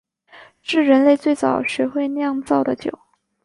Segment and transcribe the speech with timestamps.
[0.63, 2.91] 是人类最早学会酿造的酒。